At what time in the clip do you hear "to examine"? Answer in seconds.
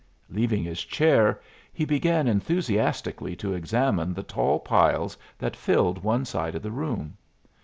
3.35-4.15